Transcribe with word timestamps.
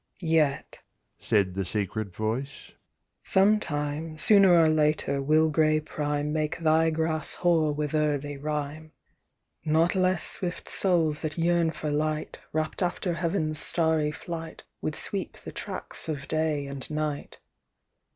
"Yet," 0.33 0.79
said 1.19 1.53
the 1.53 1.63
secret 1.63 2.07
voice, 2.15 2.71
"some 3.21 3.59
time, 3.59 4.17
Sooner 4.17 4.57
or 4.59 4.67
later, 4.67 5.21
will 5.21 5.49
gray 5.49 5.79
prime 5.79 6.33
Make 6.33 6.57
thy 6.57 6.89
grass 6.89 7.35
hoar 7.35 7.71
with 7.71 7.93
early 7.93 8.35
rime. 8.35 8.93
"Not 9.63 9.93
less 9.93 10.23
swift 10.27 10.67
souls 10.69 11.21
that 11.21 11.37
yearn 11.37 11.69
for 11.69 11.91
light, 11.91 12.39
Rapt 12.51 12.81
after 12.81 13.13
heaven's 13.13 13.59
starry 13.59 14.09
flight, 14.11 14.63
Would 14.81 14.95
sweep 14.95 15.37
the 15.37 15.51
tracts 15.51 16.09
of 16.09 16.27
day 16.27 16.65
and 16.65 16.89
night. 16.89 17.39